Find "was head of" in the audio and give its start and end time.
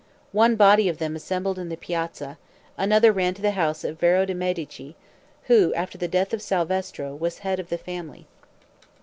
7.15-7.69